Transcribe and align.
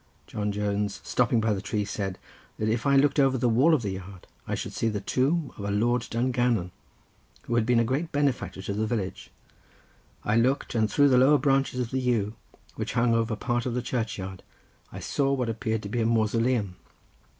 John 0.25 0.51
Jones 0.51 0.99
stopping 1.03 1.39
by 1.39 1.53
the 1.53 1.61
tree 1.61 1.85
said, 1.85 2.17
that 2.57 2.67
if 2.67 2.87
I 2.87 2.95
looked 2.95 3.19
over 3.19 3.37
the 3.37 3.47
wall 3.47 3.75
of 3.75 3.83
the 3.83 3.91
yard 3.91 4.25
I 4.47 4.55
should 4.55 4.73
see 4.73 4.89
the 4.89 4.99
tomb 4.99 5.51
of 5.59 5.63
a 5.63 5.69
Lord 5.69 6.07
Dungannon, 6.09 6.71
who 7.43 7.53
had 7.53 7.67
been 7.67 7.79
a 7.79 7.83
great 7.83 8.11
benefactor 8.11 8.63
to 8.63 8.73
the 8.73 8.87
village. 8.87 9.29
I 10.23 10.37
looked, 10.37 10.73
and 10.73 10.89
through 10.91 11.09
the 11.09 11.19
lower 11.19 11.37
branches 11.37 11.79
of 11.79 11.91
the 11.91 11.99
yew, 12.01 12.33
which 12.73 12.93
hung 12.93 13.13
over 13.13 13.35
part 13.35 13.67
of 13.67 13.75
the 13.75 13.83
churchyard, 13.83 14.41
I 14.91 14.97
saw 14.99 15.31
what 15.33 15.49
appeared 15.49 15.83
to 15.83 15.89
be 15.89 16.01
a 16.01 16.05
mausoleum. 16.07 16.77